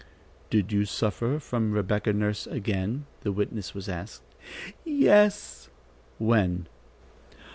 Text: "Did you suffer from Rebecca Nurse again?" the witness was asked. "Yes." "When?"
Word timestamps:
"Did 0.49 0.71
you 0.71 0.85
suffer 0.85 1.37
from 1.39 1.73
Rebecca 1.73 2.11
Nurse 2.11 2.47
again?" 2.47 3.05
the 3.21 3.31
witness 3.31 3.75
was 3.75 3.87
asked. 3.87 4.23
"Yes." 4.83 5.69
"When?" 6.17 6.65